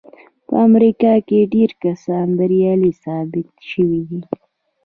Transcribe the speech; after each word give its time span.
په 0.47 0.55
امريکا 0.67 1.13
کې 1.27 1.39
ډېر 1.53 1.71
کسان 1.83 2.27
بريالي 2.39 2.91
ثابت 3.03 3.47
شوي 3.71 4.01
دي. 4.09 4.21